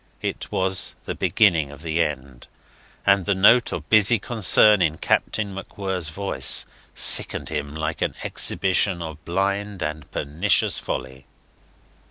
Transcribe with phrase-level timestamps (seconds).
[0.23, 2.47] It was the beginning of the end;
[3.05, 9.03] and the note of busy concern in Captain MacWhirr's voice sickened him like an exhibition
[9.03, 11.27] of blind and pernicious folly.